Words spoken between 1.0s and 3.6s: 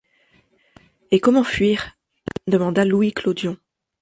Et comment fuir?… demanda Louis Clodion.